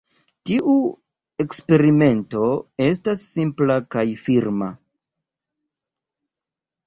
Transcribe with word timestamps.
Tiu 0.49 0.75
eksperimento 1.43 2.47
estas 2.87 3.21
simpla 3.35 3.75
kaj 3.95 4.05
firma. 4.23 4.69